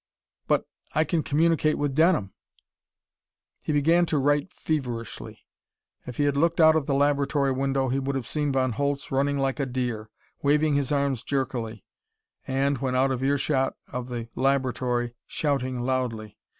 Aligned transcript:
"But 0.47 0.65
I 0.93 1.03
can 1.03 1.21
communicate 1.21 1.77
with 1.77 1.93
Denham!" 1.93 2.33
He 3.61 3.71
began 3.71 4.07
to 4.07 4.17
write 4.17 4.51
feverishly. 4.51 5.45
If 6.07 6.17
he 6.17 6.23
had 6.23 6.35
looked 6.35 6.59
out 6.59 6.75
of 6.75 6.87
the 6.87 6.95
laboratory 6.95 7.51
window, 7.51 7.89
he 7.89 7.99
would 7.99 8.15
have 8.15 8.25
seen 8.25 8.51
Von 8.51 8.71
Holtz 8.71 9.11
running 9.11 9.37
like 9.37 9.59
a 9.59 9.67
deer, 9.67 10.09
waving 10.41 10.73
his 10.73 10.91
arms 10.91 11.21
jerkily, 11.23 11.85
and 12.47 12.79
when 12.79 12.95
out 12.95 13.11
of 13.11 13.21
earshot 13.21 13.75
of 13.89 14.07
the 14.07 14.27
laboratory 14.35 15.13
shouting 15.27 15.81
loudly. 15.81 16.35